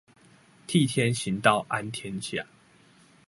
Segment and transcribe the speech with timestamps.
[0.65, 2.47] 替天行道安天下